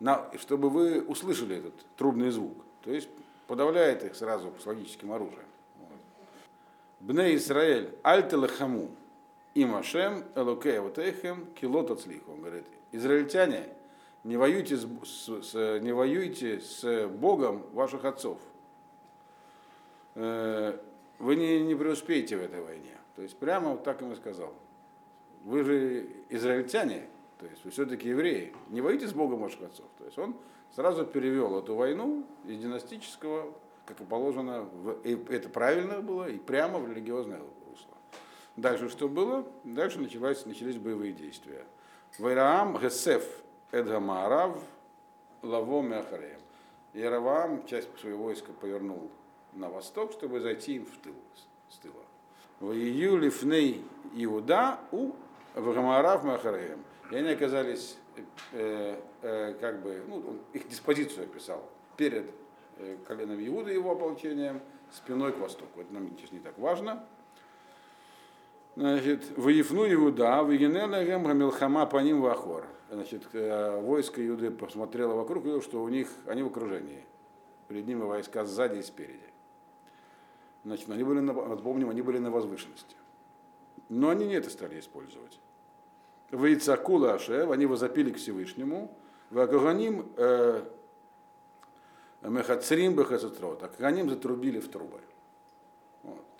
[0.00, 2.56] на, чтобы вы услышали этот трубный звук.
[2.82, 3.10] То есть
[3.48, 5.44] подавляет их сразу с логическим оружием.
[7.00, 8.88] Бне Исраэль, альтелахаму,
[9.54, 12.22] имашем, элокей ватехем, килот отслих.
[12.28, 13.68] Он говорит, израильтяне,
[14.24, 18.38] не воюйте с, с, с, не воюйте с Богом ваших отцов.
[20.14, 20.78] Э,
[21.18, 22.96] вы не, не преуспеете в этой войне.
[23.16, 24.54] То есть прямо вот так ему сказал.
[25.44, 29.86] Вы же израильтяне, то есть вы все-таки евреи, не воюйте с Богом ваших отцов.
[29.98, 30.36] То есть он
[30.74, 33.52] сразу перевел эту войну из династического,
[33.86, 37.96] как и положено, в, и это правильно было, и прямо в религиозное русло.
[38.56, 39.46] Дальше что было?
[39.64, 41.64] Дальше начались, начались боевые действия.
[42.18, 43.24] Вайраам Гесеф
[43.70, 44.56] Эдгамарав
[45.40, 46.40] Лаво Мехареем.
[46.92, 49.10] Яровам часть своего войска повернул
[49.54, 51.14] на восток, чтобы зайти им в тыл,
[51.70, 52.04] с тыла.
[52.60, 53.82] В июле Фней
[54.14, 55.12] Иуда у
[55.54, 56.84] Вагамарав Махареем.
[57.10, 57.96] И они оказались
[58.52, 61.62] э, э, как бы, ну, он их диспозицию описал
[61.96, 62.30] перед
[62.76, 65.80] э, коленом Иуда его ополчением, спиной к востоку.
[65.80, 67.06] Это нам сейчас не так важно.
[68.74, 72.66] Значит, воевну Иуда, вегенелегем гамилхама по ним вахор.
[72.90, 77.04] Значит, э, войско Иуды посмотрело вокруг и видело, что у них, они в окружении.
[77.68, 79.20] Перед ними войска сзади и спереди.
[80.64, 82.96] Значит, они были, на, помним, они были на возвышенности.
[83.88, 85.38] Но они не это стали использовать.
[86.30, 88.96] Вейцакула Ашев, они возопили к Всевышнему,
[89.30, 90.64] Вагаганим э,
[92.22, 95.00] Мехацрим Бехацетро, а Каганим затрубили в трубы.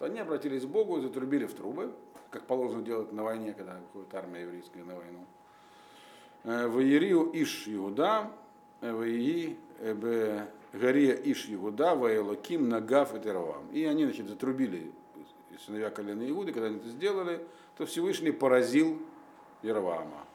[0.02, 0.10] Вот.
[0.10, 1.92] Они обратились к Богу и затрубили в трубы,
[2.30, 6.68] как положено делать на войне, когда выходит армия еврейская на войну.
[6.70, 8.30] Ваирию Иш Иуда,
[8.80, 9.56] Ваии
[10.72, 13.68] Гария Иш Иуда, Ваэлоким, Нагав и Теравам.
[13.70, 14.90] И они, значит, затрубили
[15.64, 18.98] сыновья колена Иуды, когда они это сделали, то Всевышний поразил
[19.62, 20.26] Яроваама.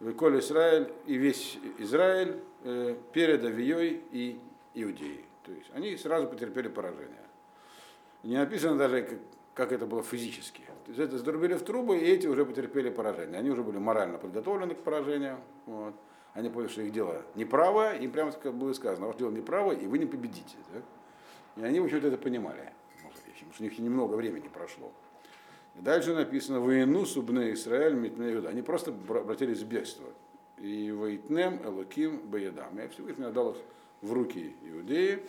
[0.00, 4.38] Виколь Израиль и весь Израиль э, перед Авией и
[4.74, 5.24] Иудеей.
[5.44, 7.22] То есть они сразу потерпели поражение.
[8.22, 9.18] Не написано даже,
[9.54, 10.62] как, это было физически.
[10.84, 13.38] То есть это зарубили в трубы, и эти уже потерпели поражение.
[13.38, 15.38] Они уже были морально подготовлены к поражению.
[15.66, 15.94] Вот.
[16.34, 19.98] Они поняли, что их дело неправое, им прямо было сказано, ваше дело неправое, и вы
[19.98, 20.56] не победите.
[20.72, 21.62] Да?
[21.62, 23.12] И они, в общем-то, это понимали, потому
[23.52, 24.90] что у них немного времени прошло.
[25.78, 28.48] И дальше написано, воину субне Израиль митне Иуда.
[28.48, 30.06] Они просто обратились в бегство.
[30.58, 32.78] И воитнем элоким боедам.
[32.78, 33.56] Я Всевышний отдал их
[34.00, 35.22] в руки иудеи.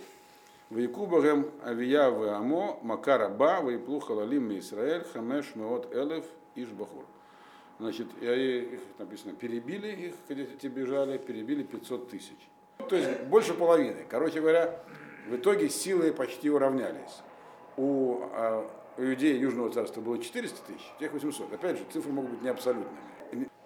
[0.73, 7.05] Ваикубагем авия амо макара ба ваиплу халалим Израиль хамеш меот элев ишбахур.
[7.79, 12.37] Значит, их написано, перебили их, когда те бежали, перебили 500 тысяч.
[12.89, 14.05] То есть больше половины.
[14.09, 14.79] Короче говоря,
[15.27, 17.21] в итоге силы почти уравнялись.
[17.77, 21.53] У, а, у людей Южного царства было 400 тысяч, тех 800.
[21.53, 22.97] Опять же, цифры могут быть не абсолютными.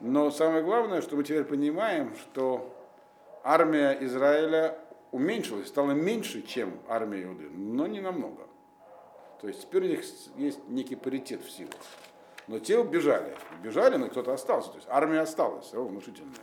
[0.02, 2.74] Но самое главное, что мы теперь понимаем, что
[3.44, 4.78] армия Израиля
[5.12, 8.48] уменьшилась, стала меньше, чем армия Иуды, но не намного.
[9.42, 10.02] То есть теперь у них
[10.36, 11.74] есть некий паритет в силах.
[12.48, 13.36] Но те убежали.
[13.60, 14.70] Убежали, но кто-то остался.
[14.70, 16.34] То есть армия осталась, все внушительная.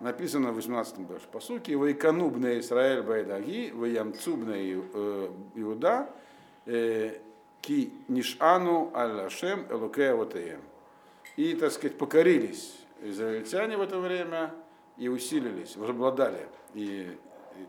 [0.00, 6.10] Написано в 18-м дальше по сути, «Вайканубне Израиль байдаги, ваямцубне э, Иуда,
[6.66, 7.18] э,
[7.60, 10.60] ки нишану аль-Ашем элукея
[11.36, 14.52] И, так сказать, покорились израильтяне в это время
[14.96, 17.16] и усилились, возобладали и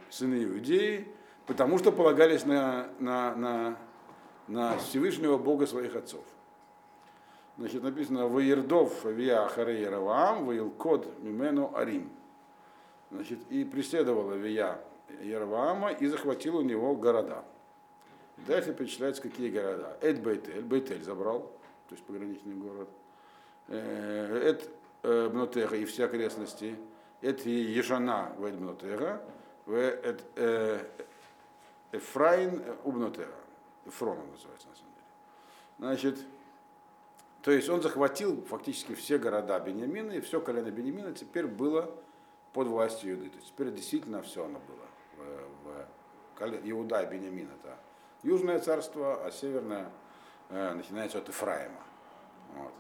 [0.10, 1.08] сыны Иудеи,
[1.46, 3.78] потому что полагались на, на, на,
[4.48, 6.24] на Всевышнего Бога своих отцов.
[7.58, 12.10] Значит, написано «Ваирдов вия харе Яроваам, ваилкод мимену арим».
[13.12, 14.80] Значит, и преследовал Авия
[15.22, 17.44] Яроваама и захватил у него города.
[18.48, 19.98] Дальше перечисляются какие города.
[20.02, 21.42] Эд Бейтель, Бейтель забрал,
[21.88, 22.90] то есть пограничный город.
[23.68, 24.70] Э, Эд
[25.04, 26.76] э, Бнотега и все окрестности.
[27.22, 29.22] Эд Ешана в Эд Бнотега.
[29.68, 30.86] Эд э,
[31.92, 33.34] Эфраин Убнотега.
[33.86, 35.06] Эфрона называется на самом деле.
[35.80, 36.26] Значит,
[37.42, 41.94] то есть он захватил фактически все города Бениамина, и все колено Бениамина теперь было
[42.54, 43.30] под властью Иуды.
[43.30, 44.88] То есть теперь действительно все оно было.
[45.18, 47.78] В, в, Иуда и Бениамин это
[48.24, 49.90] южное царство, а северное
[50.50, 51.84] э, начинается от Ифраима.
[52.56, 52.74] Вот.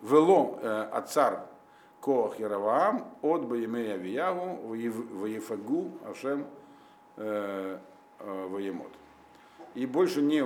[0.00, 1.46] Вело э, отцар
[2.04, 6.46] Коах Яроваам от Баемея Виягу Ваефагу Ашем
[7.16, 8.92] Ваемот.
[9.74, 10.42] И больше не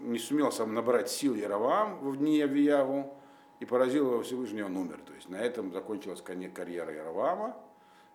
[0.00, 3.14] не сумел сам набрать сил Яровам в дни Авияву
[3.60, 4.98] и поразил его Всевышний, он умер.
[5.06, 7.56] То есть на этом закончилась карьера Яровама,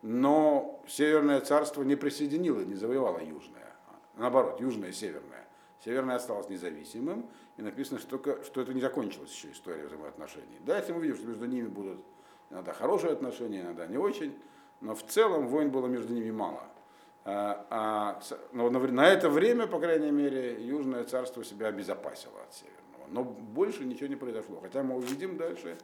[0.01, 3.73] но Северное царство не присоединило, не завоевало Южное.
[4.15, 5.47] Наоборот, Южное Северное.
[5.83, 7.25] Северное осталось независимым,
[7.57, 10.59] и написано, что, только, что это не закончилась еще история взаимоотношений.
[10.65, 11.99] Да, если мы видим, что между ними будут
[12.53, 14.37] иногда хорошие отношения, иногда не очень,
[14.79, 16.63] но в целом войн было между ними мало.
[17.25, 18.19] А, а,
[18.51, 23.07] но на это время, по крайней мере, Южное царство себя обезопасило от Северного.
[23.07, 24.59] Но больше ничего не произошло.
[24.61, 25.77] Хотя мы увидим дальше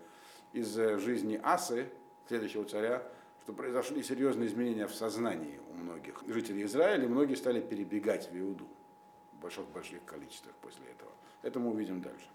[0.51, 1.89] из э, жизни Асы,
[2.27, 3.03] следующего царя,
[3.43, 8.38] что произошли серьезные изменения в сознании у многих жителей Израиля, и многие стали перебегать в
[8.38, 8.67] Иуду
[9.34, 11.12] в больших-больших количествах после этого.
[11.41, 12.27] Это мы увидим дальше.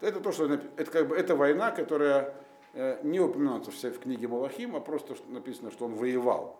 [0.00, 2.34] Это то, что это как бы это война, которая
[2.76, 6.56] э, не упоминается в книге Малахим, а просто написано, что он воевал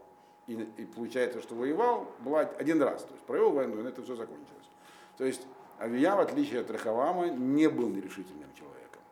[0.47, 4.05] и, и получается, что воевал, была один раз, то есть провел войну, и на этом
[4.05, 4.71] все закончилось.
[5.17, 5.43] То есть
[5.79, 9.03] Авия, в отличие от Рахавама, не был нерешительным человеком.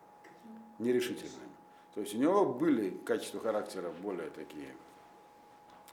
[0.79, 1.49] Нерешительным.
[1.93, 4.75] То есть у него были качества характера более такие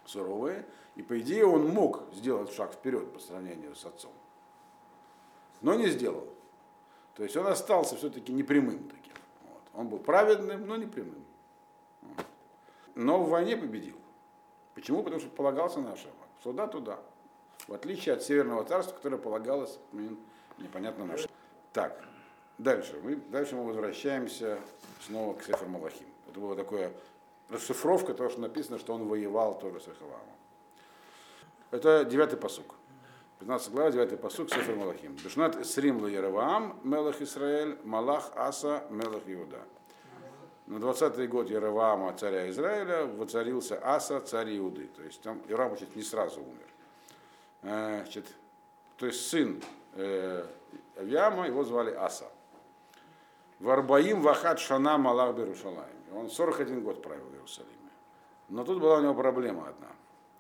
[0.05, 0.65] суровые,
[0.97, 4.13] и по идее он мог сделать шаг вперед по сравнению с отцом.
[5.61, 6.27] Но не сделал.
[7.15, 9.02] То есть он остался все-таки непрямым таким.
[9.75, 11.25] Он был праведным, но непрямым.
[12.03, 12.27] Вот.
[12.95, 13.97] Но в войне победил.
[14.75, 15.03] Почему?
[15.03, 16.15] Потому что полагался на Ашема.
[16.43, 16.99] Сюда туда.
[17.69, 19.79] В отличие от Северного царства, которое полагалось
[20.59, 21.17] непонятно на
[21.73, 22.05] Так,
[22.59, 22.99] дальше.
[23.03, 24.59] Мы, дальше мы возвращаемся
[25.07, 26.07] снова к Сефер Малахим.
[26.29, 26.93] Это была такая
[27.49, 30.21] расшифровка того, что написано, что он воевал тоже с Ахавамом.
[31.71, 32.75] Это девятый посук.
[33.43, 35.17] 15 глава, 9 посук, Сефер Малахим.
[35.17, 39.59] Бешнат Срим Яроваам, Мелах Исраэль, Малах Аса, Мелах Иуда.
[40.69, 44.87] На 20-й год Яроваама, царя Израиля, воцарился Аса, царь Иуды.
[44.97, 46.69] То есть там Яровам значит, не сразу умер.
[47.63, 48.27] Э, значит,
[48.97, 49.61] то есть сын
[49.95, 50.47] э,
[50.97, 52.31] Авиама, его звали Аса.
[53.59, 55.91] Варбаим Вахат Шана Малах Берушалаем.
[56.15, 57.91] Он 41 год правил в Иерусалиме.
[58.51, 59.89] Но тут была у него проблема одна.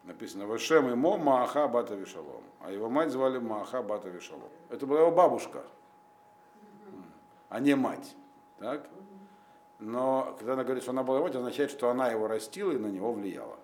[0.04, 2.42] Написано, Вашем имо Мааха Бата Вишалом.
[2.60, 4.48] А его мать звали Мааха Бата Вишалом.
[4.68, 5.62] Это была его бабушка,
[7.48, 8.16] а не мать.
[8.58, 8.88] Так?
[9.78, 12.86] Но когда она говорит, что она была мать, означает, что она его растила и на
[12.86, 13.58] него влияла.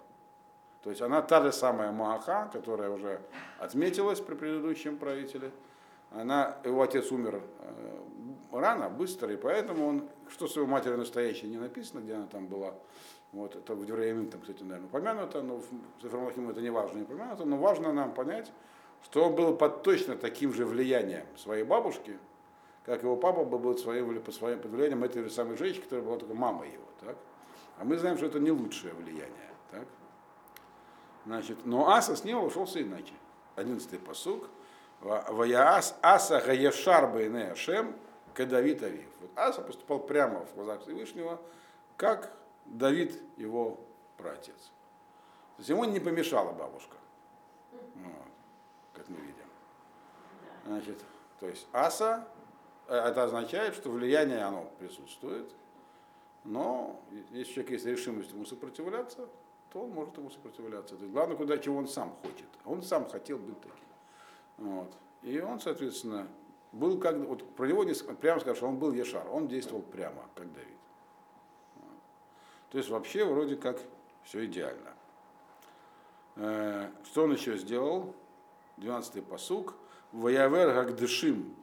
[0.82, 3.20] То есть она та же самая Мааха, которая уже
[3.58, 5.50] отметилась при предыдущем правителе.
[6.10, 7.98] Она, его отец умер э,
[8.52, 12.46] рано, быстро, и поэтому он, что с его матерью настоящей не написано, где она там
[12.46, 12.74] была,
[13.32, 17.02] вот, это в Девреямин, там, кстати, наверное, упомянуто, но в Сефрамахиму это не важно, не
[17.02, 18.50] упомянуто, но важно нам понять,
[19.04, 22.18] что он был под точно таким же влиянием своей бабушки,
[22.84, 26.16] как его папа был своим, под своим под влиянием этой же самой женщины, которая была
[26.16, 26.84] только мамой его.
[27.00, 27.16] Так?
[27.78, 29.50] А мы знаем, что это не лучшее влияние.
[29.70, 29.86] Так?
[31.26, 33.12] Значит, но Аса с него ушелся иначе.
[33.56, 34.48] Одиннадцатый посук.
[35.02, 37.94] Ваяас Аса Гаешар Бейне Ашем
[38.32, 39.08] Кадавид Авив.
[39.20, 41.38] Вот Аса поступал прямо в глазах Всевышнего,
[41.96, 42.32] как
[42.68, 43.80] Давид его
[44.16, 44.72] праотец.
[45.56, 46.96] То есть ему не помешала бабушка.
[47.72, 48.28] Вот,
[48.92, 49.34] как мы видим.
[50.64, 51.02] Значит,
[51.40, 52.28] то есть Аса,
[52.86, 55.50] э, это означает, что влияние оно присутствует,
[56.44, 57.00] но
[57.30, 59.28] если человек есть решимость ему сопротивляться,
[59.72, 60.96] то он может ему сопротивляться.
[60.96, 62.48] То есть главное, куда чего он сам хочет.
[62.64, 63.78] Он сам хотел быть таким.
[64.58, 64.92] Вот.
[65.22, 66.28] И он, соответственно,
[66.72, 70.24] был как, вот про него не, прямо скажу, что он был Ешар, он действовал прямо,
[70.34, 70.77] как Давид.
[72.70, 73.78] То есть вообще вроде как
[74.24, 74.94] все идеально.
[76.36, 78.14] Э, что он еще сделал?
[78.76, 79.74] 12-й посук.
[80.12, 81.54] Ваявер гагдышим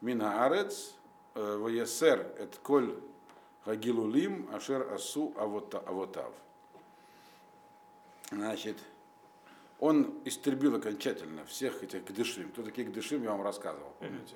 [0.00, 0.94] минаарец,
[1.34, 2.94] э, ваясер эт коль
[3.64, 6.32] гагилулим ашер асу авотав.
[8.30, 8.76] Значит,
[9.78, 12.50] он истребил окончательно всех этих гдышим.
[12.50, 14.34] Кто такие гдышим, я вам рассказывал, помните?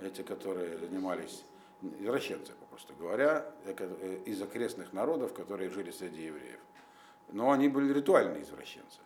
[0.00, 1.44] Эти, которые занимались
[1.82, 6.60] извращенцы, попросту говоря, э, из окрестных народов, которые жили среди евреев.
[7.28, 9.00] Но они были ритуальные извращенцы.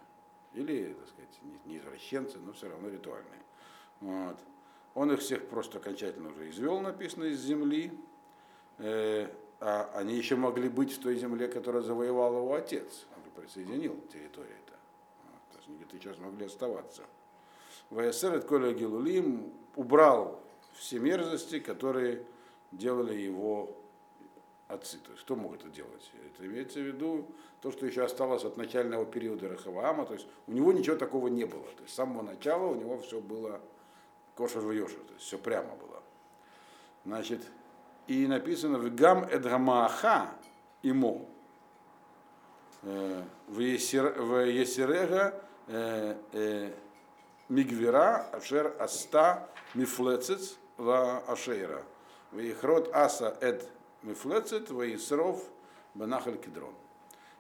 [0.53, 3.41] Или, так сказать, не извращенцы, но все равно ритуальные.
[4.01, 4.37] Вот.
[4.95, 7.93] Он их всех просто окончательно уже извел, написано, из земли.
[8.79, 9.29] Э,
[9.61, 13.07] а они еще могли быть в той земле, которую завоевал его отец.
[13.17, 14.55] Он присоединил территорию
[15.67, 17.03] они где-то сейчас могли оставаться.
[17.91, 20.41] ВСР от Коля Гилулим убрал
[20.75, 22.25] все мерзости, которые
[22.77, 23.77] делали его
[24.69, 24.99] отцы.
[24.99, 26.11] То есть кто мог это делать?
[26.35, 27.27] Это имеется в виду
[27.61, 30.07] то, что еще осталось от начального периода Рахаваама.
[30.07, 31.65] То есть у него ничего такого не было.
[31.77, 33.61] То есть с самого начала у него все было
[34.37, 36.03] кошер в то есть все прямо было.
[37.05, 37.43] Значит,
[38.07, 40.31] и написано в Гам Эдгамааха
[40.83, 41.27] имо
[42.83, 46.73] э, в Есерега Э, э,
[47.49, 51.83] Мигвера, Ашер Аста Мифлецец Ва Ашейра.
[52.35, 53.69] Вейхрот Аса Эд
[54.03, 55.43] Мифлецет Вейсров
[55.95, 56.75] Банахаль Кедрон.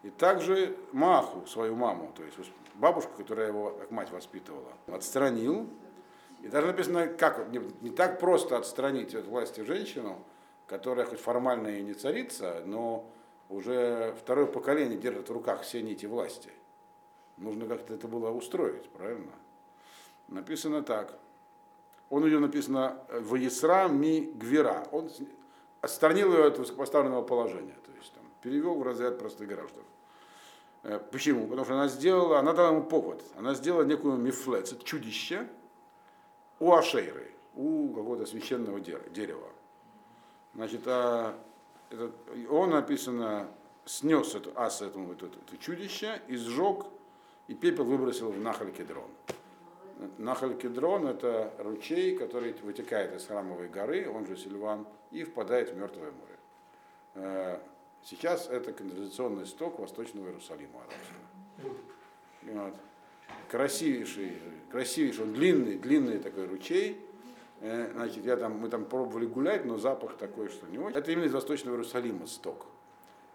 [0.03, 2.37] И также Маху, свою маму, то есть
[2.75, 5.69] бабушку, которая его как мать воспитывала, отстранил.
[6.43, 10.19] И даже написано, как не, не так просто отстранить от власти женщину,
[10.67, 13.11] которая хоть формально и не царица, но
[13.49, 16.51] уже второе поколение держит в руках все нити власти.
[17.37, 19.33] Нужно как-то это было устроить, правильно?
[20.29, 21.19] Написано так.
[22.11, 24.87] Он ее написано в Исра ми гвера.
[24.93, 25.11] Он
[25.81, 29.83] отстранил ее от высокопоставленного положения, то есть там, перевел в разряд простых граждан.
[30.83, 31.47] Э, почему?
[31.47, 33.23] Потому что она сделала, она дала ему повод.
[33.37, 35.49] Она сделала некую мифлец, это чудище
[36.61, 39.49] у Ашейры, у какого-то священного дерева.
[40.55, 41.35] Значит, а
[41.91, 42.13] этот,
[42.51, 43.49] он написано,
[43.85, 46.87] снес эту, ас этому, это, это чудище и сжег
[47.49, 49.09] и пепел выбросил в Нахаль Кедрон.
[50.19, 55.77] Нахаль Кедрон– это ручей, который вытекает из храмовой горы, он же Сильван, и впадает в
[55.77, 56.39] Мертвое море.
[57.15, 57.59] Э,
[58.03, 61.77] сейчас это канализационный сток Восточного Иерусалима арабского.
[62.43, 62.75] Вот.
[63.51, 64.39] Красивейший,
[64.71, 67.01] красивейший, он длинный, длинный такой ручей.
[67.61, 70.97] Э, значит, я там, мы там пробовали гулять, но запах такой, что не очень.
[70.97, 72.67] Это именно из Восточного Иерусалима сток.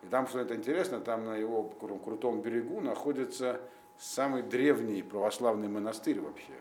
[0.03, 3.59] И там, что это интересно, там на его крутом берегу находится
[3.99, 6.53] самый древний православный монастырь вообще,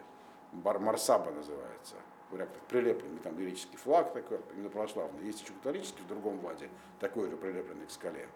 [0.52, 1.94] Бар Марсаба называется,
[2.68, 5.24] прилепленный, там греческий флаг такой, именно православный.
[5.24, 6.68] Есть еще католический в другом ваде,
[7.00, 8.28] такой же прилепленный к скале.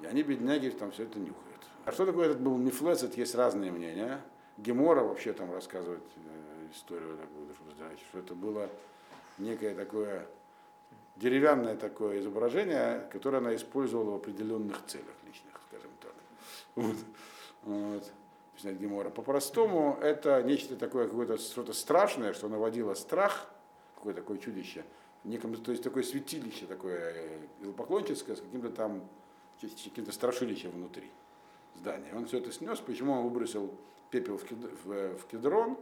[0.00, 1.66] И они, бедняги, там все это нюхают.
[1.84, 4.20] А что такое этот был Мифлецет, есть разные мнения.
[4.58, 7.48] Гемора вообще там рассказывает э, историю такую,
[8.10, 8.68] что это было
[9.38, 10.26] некое такое
[11.16, 16.12] деревянное такое изображение, которое она использовала в определенных целях личных, скажем так.
[16.74, 16.96] Вот.
[17.62, 18.12] Вот
[18.58, 19.10] объясняет Гемора.
[19.10, 23.48] По-простому это нечто такое, какое-то что-то страшное, что наводило страх,
[23.94, 24.84] какое-то такое чудище,
[25.22, 29.02] неком, то есть такое святилище такое э, поклонческое с каким-то там
[29.60, 31.10] каким-то страшилищем внутри
[31.76, 32.12] здания.
[32.14, 33.72] Он все это снес, почему он выбросил
[34.10, 35.76] пепел в, кед, в, в кедрон,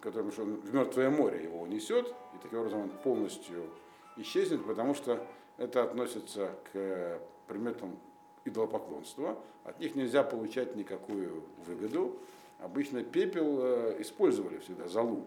[0.00, 3.70] которым что он в мертвое море его унесет, и таким образом он полностью
[4.16, 7.98] исчезнет, потому что это относится к предметам
[8.44, 12.18] идолопоклонства, от них нельзя получать никакую выгоду.
[12.60, 15.26] Обычно пепел э, использовали всегда залу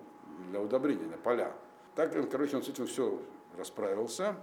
[0.50, 1.54] для удобрения на поля.
[1.96, 3.20] Так, короче, он с этим все
[3.58, 4.36] расправился.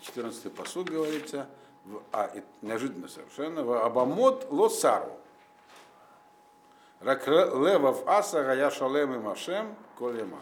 [0.00, 1.48] 14-й посуд говорится,
[1.84, 2.30] в, а,
[2.60, 5.12] неожиданно совершенно, в Абамот Лосару.
[7.00, 10.38] Левов Аса Гая Шалем и Машем Колемав.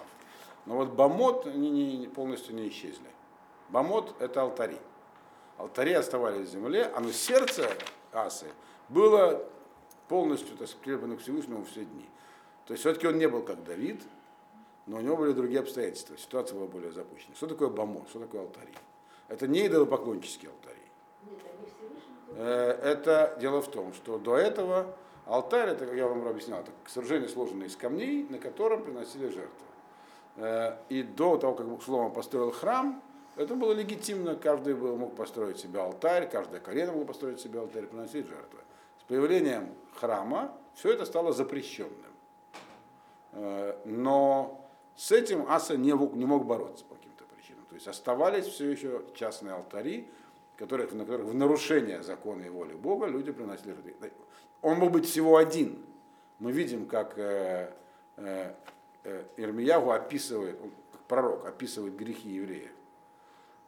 [0.67, 3.09] Но вот Бамот они не, полностью не исчезли.
[3.71, 4.79] Бамот это алтари.
[5.61, 7.71] Алтари оставались в земле, а на сердце
[8.13, 8.47] Асы
[8.89, 9.45] было
[10.09, 12.09] полностью так, прилеплено к Всевышнему все дни.
[12.67, 14.01] То есть все-таки он не был как Давид,
[14.87, 17.35] но у него были другие обстоятельства, ситуация была более запущена.
[17.35, 18.73] Что такое бамот, что такое алтари?
[19.29, 20.79] Это не идолопоклоннические алтари.
[22.37, 24.97] Э, это дело в том, что до этого
[25.27, 29.67] алтарь, это, как я вам объяснял, это сооружение сложенное из камней, на котором приносили жертвы.
[30.37, 33.03] Э, и до того, как Шлома построил храм,
[33.41, 37.87] это было легитимно, каждый был, мог построить себе алтарь, каждая колено могло построить себе алтарь,
[37.87, 38.61] приносить жертвы.
[39.01, 42.13] С появлением храма все это стало запрещенным.
[43.33, 47.65] Э, но с этим Аса не мог, не мог бороться по каким-то причинам.
[47.71, 50.07] То есть оставались все еще частные алтари,
[50.59, 54.11] которых, на которых в нарушение закона и воли Бога люди приносили жертвы.
[54.61, 55.83] Он мог быть всего один.
[56.41, 57.73] Мы видим, как э,
[58.19, 58.53] э,
[59.05, 60.59] э, Ирмиягу описывает,
[60.93, 62.71] как пророк описывает грехи евреев.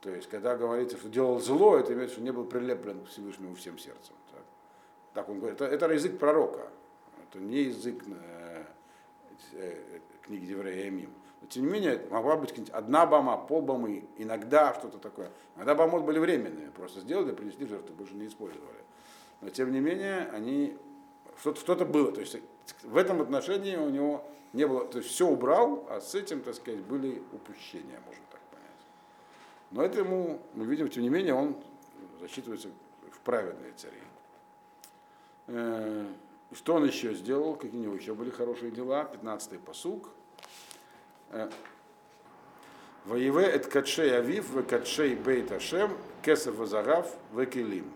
[0.03, 3.55] То есть, когда говорится, что делал зло, это имеется что не был прилеплен к Всевышнему
[3.55, 4.17] всем сердцем.
[4.33, 4.43] Так,
[5.15, 5.61] так он говорит.
[5.61, 6.69] Это, это язык пророка.
[7.23, 8.65] Это не язык э,
[9.53, 11.11] э, книги Деврея Мим.
[11.41, 15.31] Но тем не менее, могла быть одна бама, полбамы, иногда что-то такое.
[15.55, 18.83] Иногда бамот были временные, просто сделали, принесли жертву, больше не использовали.
[19.41, 20.77] Но тем не менее, они
[21.39, 22.11] что-то, что-то было.
[22.11, 22.39] То есть
[22.83, 26.57] в этом отношении у него не было, то есть все убрал, а с этим, так
[26.57, 28.32] сказать, были упущения, понять.
[29.73, 31.57] Но это ему, мы видим, тем не менее, он
[32.21, 32.69] засчитывается
[33.11, 33.99] в праведные цари.
[35.49, 36.07] Э,
[36.53, 40.11] что он еще сделал, какие у него еще были хорошие дела, 15-й посуг.
[41.31, 41.51] Э,
[43.07, 47.91] Воеве эт катшей авив, в катшей бейт ашем, кесов вазагав, в келим.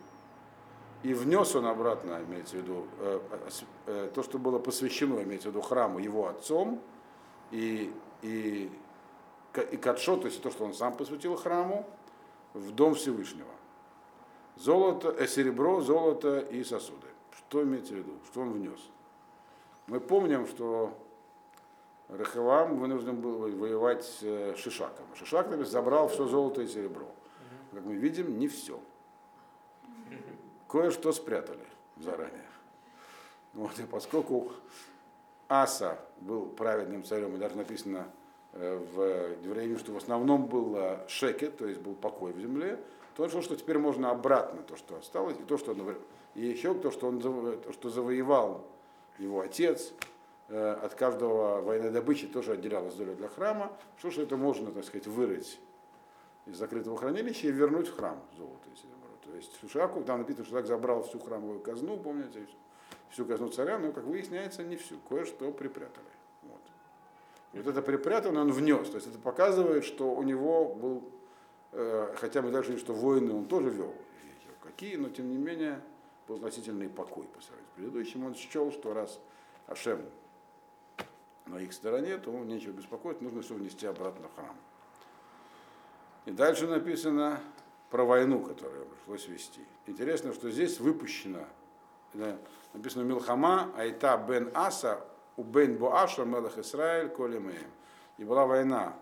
[1.04, 2.86] И внес он обратно, имеется в виду,
[3.86, 6.80] э, то, что было посвящено, имеется в виду храму его отцом,
[7.52, 8.68] и, и,
[9.60, 11.86] и катшо, то есть то, что он сам посвятил храму,
[12.54, 13.50] в дом Всевышнего.
[14.56, 17.06] Золото, э, серебро, золото и сосуды.
[17.36, 18.12] Что имеется в виду?
[18.30, 18.80] Что он внес?
[19.86, 20.96] Мы помним, что
[22.08, 25.06] Рахавам вынужден был воевать с Шишаком.
[25.14, 27.06] Шишак забрал все золото и серебро.
[27.72, 28.80] Как мы видим, не все.
[30.68, 32.46] Кое-что спрятали заранее.
[33.52, 34.52] Вот, и поскольку
[35.48, 38.25] Аса был праведным царем, и даже написано э,
[38.56, 40.78] в Девреиме, что в основном был
[41.08, 42.78] шекет, то есть был покой в земле,
[43.14, 45.96] то он решил, что теперь можно обратно то, что осталось, и то, что он,
[46.34, 48.66] и еще то, что он то, что завоевал
[49.18, 49.92] его отец,
[50.48, 54.84] Э, от каждого военной добычи тоже отделялась доля для храма, что же это можно, так
[54.84, 55.58] сказать, вырыть
[56.46, 59.10] из закрытого хранилища и вернуть в храм золото и серебро.
[59.24, 62.46] То есть Шушаку, там написано, что так забрал всю храмовую казну, помните,
[63.10, 66.06] всю казну царя, но, как выясняется, не всю, кое-что припрятали.
[67.52, 71.10] И вот это припрятанное он внес, то есть это показывает, что у него был,
[71.72, 73.94] э, хотя мы даже что войны он тоже вел,
[74.62, 75.80] какие, но тем не менее
[76.28, 78.24] был относительный покой по сравнению с предыдущим.
[78.26, 79.18] Он счел, что раз
[79.66, 80.02] Ашем
[81.46, 84.56] на их стороне, то нечего беспокоить, нужно все внести обратно в храм.
[86.26, 87.40] И дальше написано
[87.90, 89.60] про войну, которую пришлось вести.
[89.86, 91.44] Интересно, что здесь выпущено,
[92.74, 97.70] написано Милхама, Айта бен Аса, у бен Буаша, Мелах Исраиль, Колемеем.
[98.18, 98.96] И была война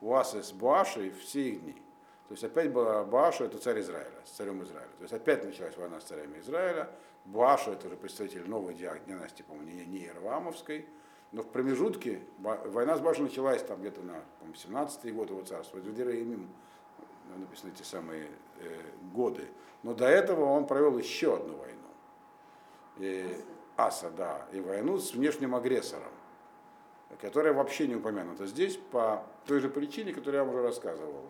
[0.00, 1.82] у Аса с Буашей все их дни.
[2.28, 4.90] То есть опять была Буаша, это царь Израиля, с царем Израиля.
[4.98, 6.88] То есть опять началась война с царями Израиля.
[7.24, 10.86] Буаша, это уже представитель новой династии, по-моему, не, Иеравамовской.
[11.32, 14.22] Но в промежутке война с Башей началась там где-то на
[14.52, 15.78] 17-й год его царства.
[15.78, 16.48] Это Дераимим
[17.36, 18.28] написаны эти самые
[18.58, 18.80] э,
[19.12, 19.46] годы.
[19.82, 21.78] Но до этого он провел еще одну войну.
[22.98, 23.44] И,
[23.86, 26.12] Аса, да, и войну с внешним агрессором,
[27.20, 31.24] которая вообще не упомянута здесь по той же причине, которую я вам уже рассказывал.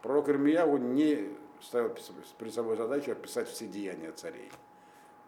[0.00, 1.94] Пророк Ирмияву не ставил
[2.38, 4.50] перед собой задачу описать все деяния царей.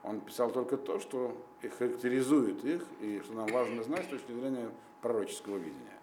[0.03, 4.33] Он писал только то, что их характеризует их, и что нам важно знать с точки
[4.33, 5.93] зрения пророческого видения.